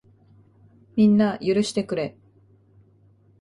[0.95, 2.17] みんな、許してくれ。